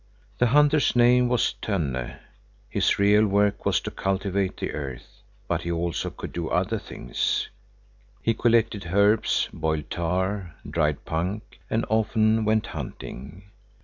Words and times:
The 0.39 0.47
hunter's 0.47 0.95
name 0.95 1.27
was 1.27 1.53
Tönne. 1.61 2.17
His 2.67 2.97
real 2.97 3.27
work 3.27 3.67
was 3.67 3.79
to 3.81 3.91
cultivate 3.91 4.57
the 4.57 4.71
earth, 4.71 5.21
but 5.47 5.61
he 5.61 5.71
also 5.71 6.09
could 6.09 6.33
do 6.33 6.49
other 6.49 6.79
things. 6.79 7.49
He 8.23 8.33
collected 8.33 8.87
herbs, 8.91 9.47
boiled 9.53 9.91
tar, 9.91 10.55
dried 10.67 11.05
punk, 11.05 11.59
and 11.69 11.85
often 11.87 12.45
went 12.45 12.65
hunting. 12.65 13.43